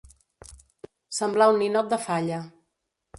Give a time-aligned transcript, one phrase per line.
[1.17, 2.41] Semblar un ninot de falla.